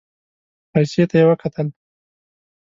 [0.71, 1.67] پايڅې ته يې وکتل.